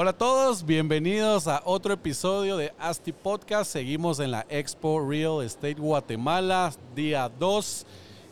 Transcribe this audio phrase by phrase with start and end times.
[0.00, 3.72] Hola a todos, bienvenidos a otro episodio de ASTI Podcast.
[3.72, 7.84] Seguimos en la Expo Real Estate Guatemala, día 2.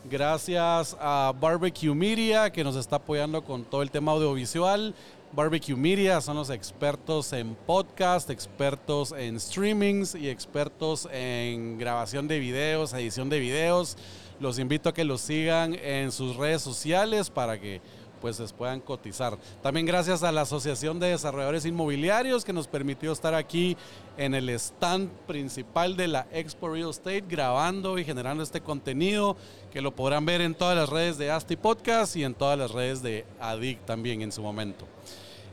[0.09, 4.95] Gracias a Barbecue Media que nos está apoyando con todo el tema audiovisual.
[5.33, 12.39] Barbecue Media son los expertos en podcast, expertos en streamings y expertos en grabación de
[12.39, 13.97] videos, edición de videos.
[14.39, 17.81] Los invito a que los sigan en sus redes sociales para que
[18.19, 19.37] pues les puedan cotizar.
[19.61, 23.77] También gracias a la Asociación de Desarrolladores Inmobiliarios que nos permitió estar aquí
[24.17, 29.37] en el stand principal de la Expo Real Estate grabando y generando este contenido
[29.71, 32.71] que lo podrán ver en todas las redes de Asti Podcast y en todas las
[32.71, 34.85] redes de ADIC también en su momento.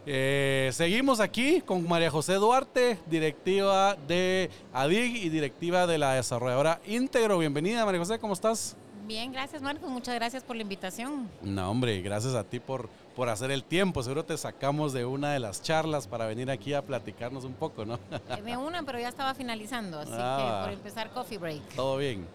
[0.07, 6.81] Eh, seguimos aquí con María José Duarte, directiva de ADIG y directiva de la desarrolladora
[6.87, 7.39] Íntegro.
[7.39, 8.77] Bienvenida María José, ¿cómo estás?
[9.07, 11.29] Bien, gracias Marcos, muchas gracias por la invitación.
[11.43, 14.03] No, hombre, gracias a ti por, por hacer el tiempo.
[14.03, 17.85] Seguro te sacamos de una de las charlas para venir aquí a platicarnos un poco,
[17.85, 17.99] ¿no?
[18.43, 20.63] De una, pero ya estaba finalizando, así Ah.
[20.63, 21.63] que por empezar coffee break.
[21.77, 22.27] Todo bien.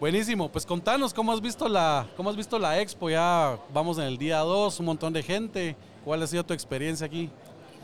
[0.00, 3.10] Buenísimo, pues contanos cómo has visto la, cómo has visto la expo.
[3.10, 5.76] Ya vamos en el día 2, un montón de gente.
[6.06, 7.28] ¿Cuál ha sido tu experiencia aquí?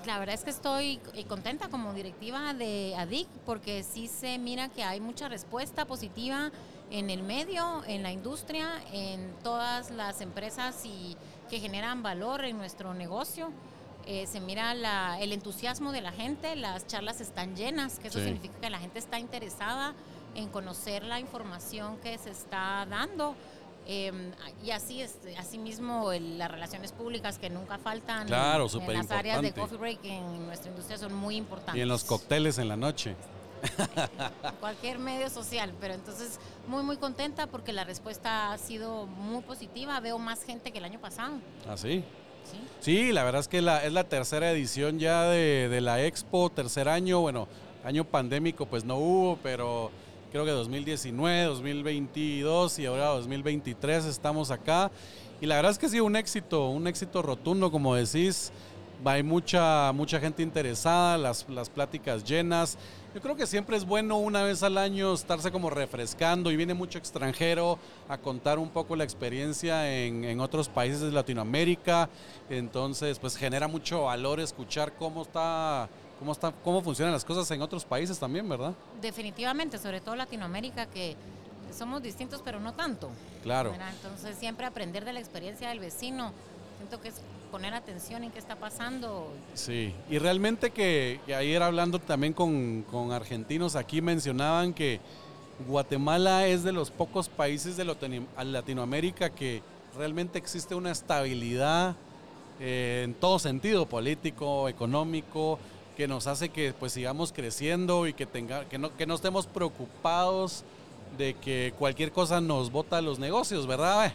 [0.07, 4.71] La verdad es que estoy eh, contenta como directiva de ADIC porque sí se mira
[4.71, 6.51] que hay mucha respuesta positiva
[6.91, 11.17] en el medio, en la industria, en todas las empresas y
[11.49, 13.51] que generan valor en nuestro negocio.
[14.07, 18.19] Eh, se mira la- el entusiasmo de la gente, las charlas están llenas, que eso
[18.19, 18.25] Sí.
[18.25, 19.95] significa que la gente está interesada
[20.35, 23.35] en conocer la información que se está dando.
[23.87, 24.13] Eh,
[24.65, 29.43] y así es, asimismo el- las relaciones públicas que nunca faltan Claro, en las áreas
[29.43, 31.77] de coffee break en nuestra industria son muy importantes.
[31.77, 33.17] Y en los cócteles en la noche.
[34.61, 39.99] Cualquier medio social, pero entonces muy muy contenta porque la respuesta ha sido muy positiva,
[40.01, 41.35] veo más gente que el año pasado.
[41.69, 42.05] ¿Ah, sí?
[42.45, 42.59] ¿sí?
[42.81, 46.51] Sí, la verdad es que la, es la tercera edición ya de, de la expo,
[46.51, 47.21] tercer año.
[47.21, 47.49] Bueno,
[47.85, 49.91] año pandémico pues no hubo, pero
[50.31, 54.91] creo que 2019, 2022 y ahora 2023 estamos acá.
[55.41, 58.53] Y la verdad es que sí, un éxito, un éxito rotundo, como decís.
[59.05, 62.77] Hay mucha, mucha gente interesada, las, las pláticas llenas.
[63.15, 66.75] Yo creo que siempre es bueno una vez al año estarse como refrescando y viene
[66.75, 67.79] mucho extranjero
[68.09, 72.09] a contar un poco la experiencia en, en otros países de Latinoamérica.
[72.49, 75.89] Entonces, pues genera mucho valor escuchar cómo está,
[76.19, 78.75] cómo está, cómo funcionan las cosas en otros países también, ¿verdad?
[79.01, 81.17] Definitivamente, sobre todo Latinoamérica, que
[81.77, 83.11] somos distintos pero no tanto.
[83.43, 83.71] Claro.
[83.73, 83.93] ¿verdad?
[83.95, 86.33] Entonces siempre aprender de la experiencia del vecino,
[86.81, 87.21] siento que es
[87.51, 89.31] poner atención en qué está pasando.
[89.53, 94.99] Sí, y realmente que, ayer hablando también con, con argentinos aquí mencionaban que
[95.69, 99.63] Guatemala es de los pocos países de Latino- Latinoamérica que
[99.95, 101.97] realmente existe una estabilidad
[102.61, 105.59] eh, en todo sentido, político, económico,
[105.99, 109.47] que nos hace que pues sigamos creciendo y que, tenga, que, no, que no estemos
[109.47, 110.65] preocupados
[111.19, 114.15] de que cualquier cosa nos bota los negocios, ¿verdad?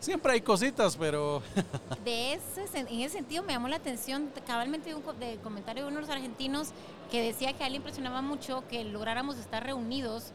[0.00, 1.42] Siempre hay cositas, pero
[2.04, 5.88] De ese, en ese sentido me llamó la atención cabalmente un co- de comentario de
[5.88, 6.68] uno de los argentinos
[7.10, 10.32] que decía que a él le impresionaba mucho que lográramos estar reunidos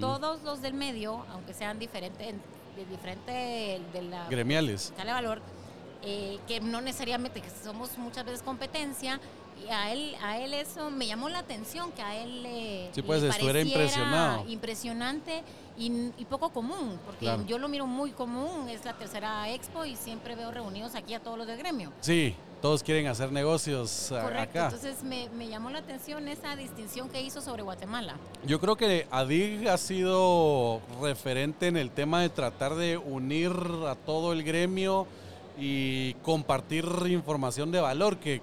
[0.00, 2.34] todos los del medio, aunque sean diferentes,
[2.76, 4.92] de diferente de la gremiales.
[4.96, 5.40] de valor,
[6.02, 9.20] eh, que no necesariamente que somos muchas veces competencia.
[9.66, 13.02] Y a él, a él eso me llamó la atención, que a él le, Sí,
[13.02, 14.44] pues, le pareciera impresionado.
[14.48, 15.42] impresionante
[15.78, 17.44] y, y poco común, porque Claro.
[17.46, 21.20] yo lo miro muy común, es la tercera expo y siempre veo reunidos aquí a
[21.20, 21.92] todos los del gremio.
[22.00, 24.64] Sí, todos quieren hacer negocios a- Correcto, acá.
[24.66, 28.16] entonces me, me llamó la atención esa distinción que hizo sobre Guatemala.
[28.46, 33.52] Yo creo que ADIG ha sido referente en el tema de tratar de unir
[33.88, 35.06] a todo el gremio
[35.58, 38.40] y compartir información de valor, que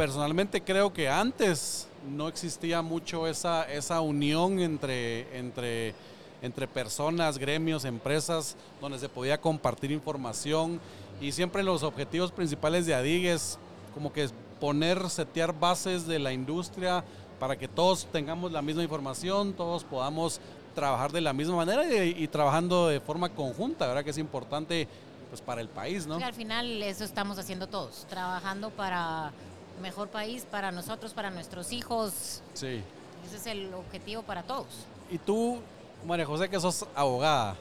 [0.00, 5.94] personalmente creo que antes no existía mucho esa, esa unión entre, entre,
[6.40, 10.80] entre personas, gremios, empresas, donde se podía compartir información
[11.20, 13.58] y siempre los objetivos principales de ADIG es
[13.92, 17.04] como que poner, setear bases de la industria
[17.38, 20.40] para que todos tengamos la misma información, todos podamos
[20.74, 24.02] trabajar de la misma manera y, trabajando de forma conjunta, ¿verdad?
[24.02, 24.88] Que es importante
[25.28, 26.18] pues para el país, ¿no?
[26.18, 29.32] Y al final eso estamos haciendo todos, trabajando para
[29.80, 32.42] mejor país, para nosotros, para nuestros hijos.
[32.54, 32.82] Sí.
[33.26, 34.66] Ese es el objetivo para todos.
[35.10, 35.58] Y tú,
[36.06, 37.56] María José, que sos abogada,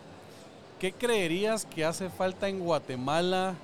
[0.80, 3.56] ¿qué creerías que hace falta en Guatemala?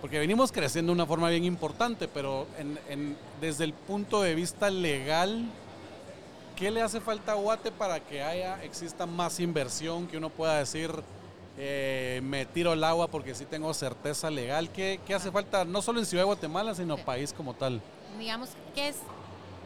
[0.00, 2.46] Porque venimos creciendo de una forma bien importante, pero
[3.40, 5.46] desde el punto de vista legal,
[6.54, 10.58] ¿qué le hace falta a Guate para que haya, exista más inversión, que uno pueda
[10.58, 10.92] decir,
[11.58, 14.70] eh, me tiro el agua porque sí tengo certeza legal?
[14.70, 17.80] ¿Qué, ¿Qué, hace falta, no solo en Ciudad de Guatemala, sino país como tal?
[18.18, 18.96] Digamos que es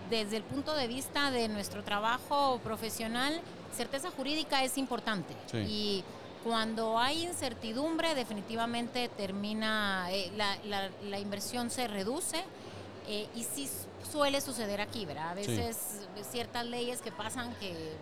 [0.09, 3.41] desde el punto de vista de nuestro trabajo profesional,
[3.75, 5.35] certeza jurídica es importante.
[5.67, 6.05] Y
[6.45, 12.43] cuando hay incertidumbre, definitivamente termina, eh, la, inversión se reduce
[13.09, 13.69] eh, y sí
[14.11, 15.31] suele suceder aquí, ¿verdad?
[15.31, 17.93] A veces ciertas leyes que pasan que,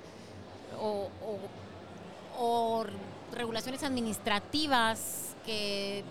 [0.81, 1.39] o, o
[3.33, 6.05] regulaciones administrativas que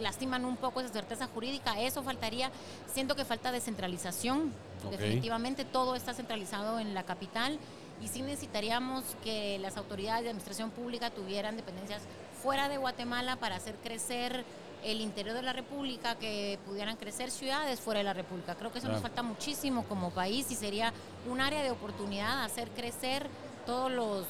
[0.00, 2.50] lastiman un poco esa certeza jurídica, eso faltaría,
[2.92, 4.52] siento que falta descentralización,
[4.90, 7.58] definitivamente todo está centralizado en la capital
[8.02, 12.02] y sí necesitaríamos que las autoridades de administración pública tuvieran dependencias
[12.42, 14.44] fuera de Guatemala para hacer crecer
[14.82, 18.54] el interior de la República, que pudieran crecer ciudades fuera de la República.
[18.54, 20.94] Creo que eso nos falta muchísimo como país y sería
[21.30, 23.28] un área de oportunidad hacer crecer
[23.66, 24.26] todos los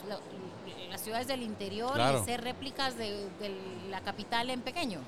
[0.90, 3.54] las ciudades del interior y hacer réplicas de, de
[3.90, 5.00] la capital en pequeño.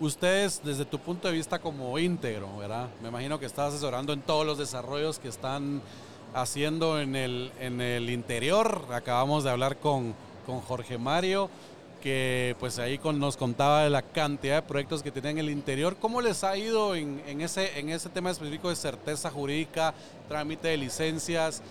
[0.00, 2.88] Ustedes, desde tu punto de vista como íntegro, ¿verdad?
[3.00, 5.80] Me imagino que estás asesorando en todos los desarrollos que están
[6.34, 8.86] haciendo en el, en el interior.
[8.90, 10.14] Acabamos de hablar con,
[10.44, 11.50] con Jorge Mario,
[12.00, 15.50] que pues ahí con, nos contaba de la cantidad de proyectos que tienen en el
[15.50, 15.96] interior.
[16.00, 19.94] ¿Cómo les ha ido en, en, ese, en ese tema específico de certeza jurídica,
[20.26, 21.62] trámite de licencias?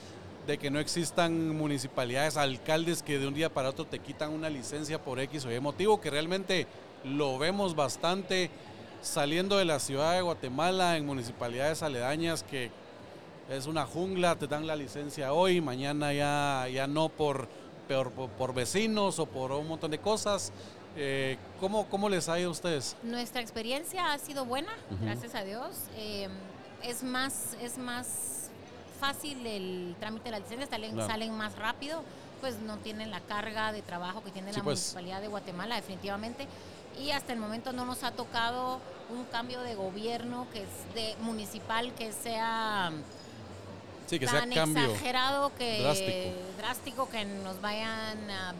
[0.47, 4.49] De que no existan municipalidades, alcaldes que de un día para otro te quitan una
[4.49, 6.67] licencia por X o Y motivo, que realmente
[7.03, 8.49] lo vemos bastante
[9.01, 12.71] saliendo de la ciudad de Guatemala en municipalidades aledañas que
[13.49, 17.49] es una jungla, te dan la licencia hoy, mañana ya, ya no por,
[18.37, 20.53] por, vecinos o por un montón de cosas.
[20.95, 22.95] Eh, ¿cómo, ¿Cómo les ha ido a ustedes?
[23.03, 24.71] Nuestra experiencia ha sido buena,
[25.01, 25.87] gracias a Dios.
[25.97, 26.29] Eh,
[26.83, 28.40] es, más, es más
[29.01, 32.03] fácil el trámite de la licencia, salen, salen más rápido,
[32.39, 34.79] pues no tienen la carga de trabajo que tiene la pues.
[34.79, 36.47] Municipalidad de Guatemala, definitivamente
[36.99, 41.15] y hasta el momento no nos ha tocado un cambio de gobierno que es de
[41.21, 42.91] municipal que sea
[44.09, 45.81] tan exagerado que
[46.57, 47.07] drástico.
[47.09, 48.53] que nos vayan a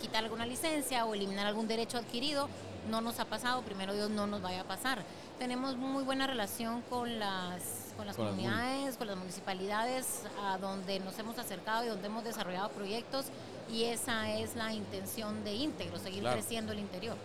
[0.00, 2.48] quitar alguna licencia o eliminar algún derecho adquirido
[2.90, 5.02] no nos ha pasado primero Dios no nos vaya a pasar.
[5.38, 11.18] Tenemos muy buena relación con las con las comunidades con las municipalidades a donde nos
[11.18, 13.26] hemos acercado y donde hemos desarrollado proyectos
[13.70, 17.16] y esa es la intención de íntegro seguir creciendo el interior.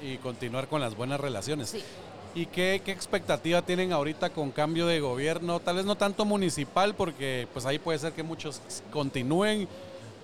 [0.00, 1.74] Y continuar con las buenas relaciones.
[2.34, 5.60] ¿Y qué, expectativa tienen ahorita con cambio de gobierno?
[5.60, 8.60] Tal vez no tanto municipal, porque pues ahí puede ser que muchos
[8.90, 9.68] continúen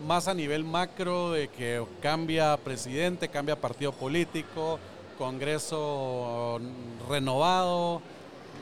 [0.01, 4.79] más a nivel macro, de que cambia presidente, cambia partido político,
[5.17, 6.61] Congreso
[7.09, 8.01] renovado.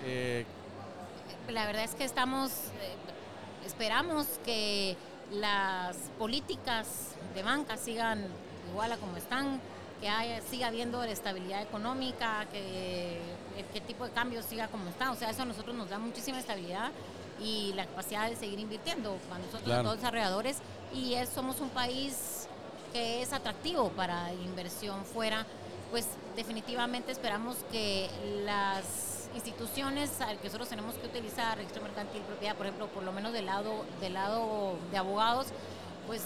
[0.04, 0.46] Eh.
[1.48, 2.96] La verdad es que estamos, eh,
[3.66, 4.96] esperamos que
[5.30, 8.26] las políticas de banca sigan
[8.70, 9.60] igual a como están
[10.00, 13.18] que haya, siga habiendo estabilidad económica, que
[13.72, 15.10] qué tipo de cambios siga como está.
[15.10, 16.90] O sea, eso a nosotros nos da muchísima estabilidad
[17.40, 19.16] y la capacidad de seguir invirtiendo.
[19.28, 20.58] Para nosotros, todos desarrolladores,
[20.94, 22.46] y somos un país
[22.92, 25.46] que es atractivo para inversión fuera,
[25.90, 28.08] pues definitivamente esperamos que
[28.44, 33.32] las instituciones que nosotros tenemos que utilizar, registro mercantil, propiedad, por ejemplo, por lo menos
[33.32, 35.48] del lado, del lado de abogados,
[36.06, 36.22] pues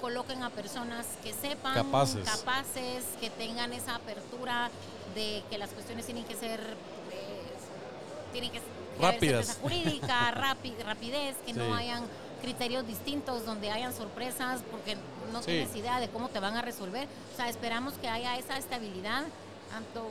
[0.00, 4.70] coloquen a personas que sepan, capaces, que tengan esa apertura
[5.14, 8.60] de que las cuestiones tienen que ser, eh, tienen que
[9.00, 10.30] rápidas, jurídica,
[10.84, 12.04] rapidez, que no hayan
[12.40, 14.96] criterios distintos donde hayan sorpresas porque
[15.32, 17.06] no tienes idea de cómo te van a resolver.
[17.34, 19.24] O sea, esperamos que haya esa estabilidad
[19.70, 20.08] tanto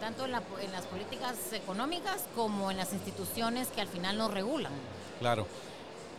[0.00, 4.72] tanto en, en las políticas económicas como en las instituciones que al final nos regulan.
[5.20, 5.46] Claro.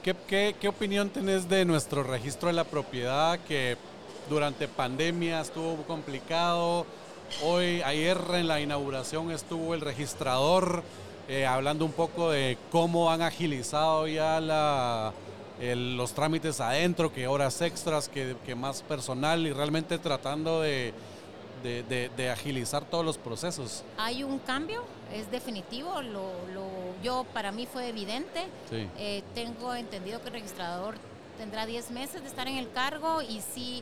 [0.04, 3.78] ¿Qué, qué, opinión tenés de nuestro registro de la propiedad que
[4.30, 6.86] durante pandemia estuvo complicado?
[7.42, 10.84] Hoy, ayer en la inauguración estuvo el registrador
[11.28, 15.14] eh, hablando un poco de cómo han agilizado ya la,
[15.60, 20.94] los trámites adentro, que horas extras, que, que más personal y realmente tratando de,
[21.64, 23.84] de, agilizar todos los procesos.
[23.98, 26.32] Hay un cambio, es definitivo, lo,
[27.04, 28.48] yo para mí fue evidente.
[28.72, 30.96] Eh, tengo entendido que el registrador
[31.38, 33.82] tendrá 10 meses de estar en el cargo y si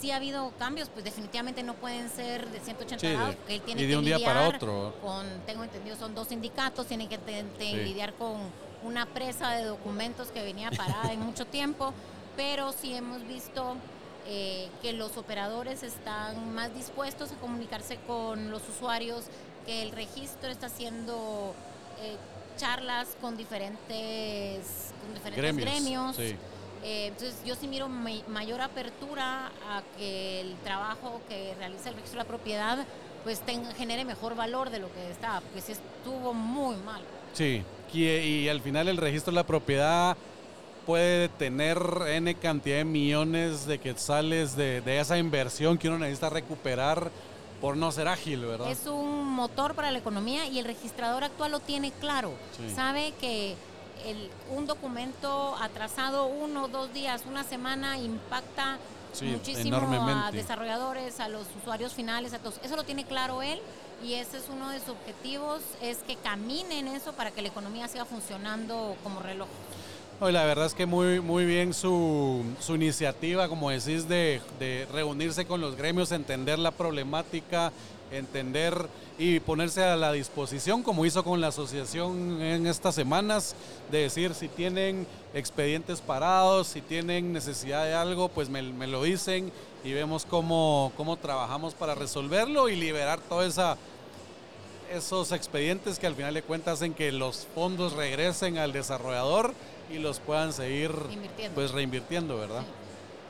[0.00, 3.82] si ha habido cambios, pues definitivamente no pueden ser de 180 grados, porque él tiene
[3.82, 4.94] y de un día para otro.
[5.02, 7.18] con, tengo entendido, son dos sindicatos, tienen que
[7.58, 8.36] lidiar con
[8.82, 11.94] una presa de documentos que venía parada en mucho tiempo
[12.36, 13.76] pero sí hemos visto
[14.26, 19.24] eh, que los operadores están más dispuestos a comunicarse con los usuarios,
[19.66, 21.54] que el registro está haciendo
[22.00, 22.16] eh,
[22.56, 26.16] charlas con diferentes, con diferentes gremios.
[26.84, 32.18] Eh, entonces yo sí miro mayor apertura a que el trabajo que realiza el registro
[32.18, 32.86] de la propiedad
[33.22, 33.40] pues
[33.76, 37.02] genere mejor valor de lo que estaba, porque sí estuvo muy mal.
[37.32, 37.62] Sí,
[37.92, 40.16] y, al final el registro de la propiedad
[40.86, 46.30] puede tener N cantidad de millones de quetzales de, de esa inversión que uno necesita
[46.30, 47.10] recuperar
[47.60, 48.70] por no ser ágil, ¿verdad?
[48.70, 52.32] Es un motor para la economía y el registrador actual lo tiene claro.
[52.74, 53.54] Sabe que
[54.06, 58.78] el, un documento atrasado uno, dos días, una semana impacta
[59.20, 62.58] muchísimo a desarrolladores, a los usuarios finales, a todos.
[62.62, 63.60] Eso lo tiene claro él
[64.02, 67.48] y ese es uno de sus objetivos, es que camine en eso para que la
[67.48, 69.48] economía siga funcionando como reloj.
[70.20, 74.86] Hoy la verdad es que muy, muy bien su, su iniciativa, como decís, de, de,
[74.92, 77.72] reunirse con los gremios, entender la problemática,
[78.12, 78.88] entender
[79.18, 83.54] y ponerse a la disposición, como hizo con la asociación en estas semanas,
[83.90, 89.02] de decir si tienen expedientes parados, si tienen necesidad de algo, pues me, me lo
[89.02, 89.50] dicen
[89.84, 93.76] y vemos cómo, cómo trabajamos para resolverlo y liberar toda esa
[94.92, 99.54] esos expedientes que al final de cuentas hacen que los fondos regresen al desarrollador
[99.90, 100.92] y los puedan seguir
[101.54, 102.62] pues reinvirtiendo, ¿verdad?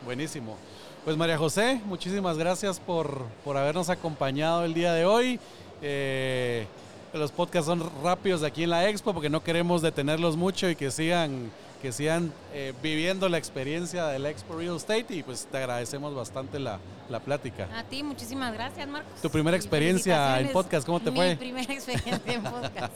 [0.04, 0.56] Buenísimo.
[1.04, 5.40] Pues María José, muchísimas gracias por, por habernos acompañado el día de hoy.
[5.82, 6.64] Eh,
[7.12, 10.92] los podcasts son rápidos aquí en la expo porque no queremos detenerlos mucho y que
[10.92, 11.50] sigan
[11.82, 16.61] que sigan eh, viviendo la experiencia del Expo Real Estate y pues te agradecemos bastante
[16.61, 16.78] la,
[17.11, 17.68] la plática.
[17.76, 19.21] A ti, muchísimas gracias, Marcos.
[19.21, 21.30] Tu primera experiencia en podcast, ¿cómo te fue?
[21.30, 22.92] Mi primera experiencia en podcast.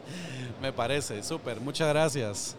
[0.60, 2.56] Me parece, súper, muchas gracias.